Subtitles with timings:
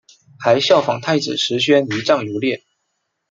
[0.39, 2.63] 还仿效太子石宣仪仗游猎。